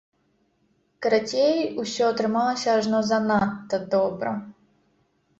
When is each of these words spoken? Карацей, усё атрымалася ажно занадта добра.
Карацей, 1.05 1.59
усё 1.83 2.07
атрымалася 2.13 2.69
ажно 2.77 3.01
занадта 3.09 3.79
добра. 3.93 4.33